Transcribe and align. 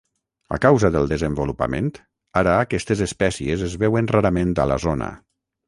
A 0.55 0.57
causa 0.61 0.89
del 0.95 1.09
desenvolupament, 1.11 1.91
ara 2.43 2.57
aquestes 2.63 3.05
espècies 3.09 3.69
es 3.71 3.79
veuen 3.87 4.13
rarament 4.17 4.59
a 4.65 4.69
la 4.75 4.83
zona. 4.91 5.15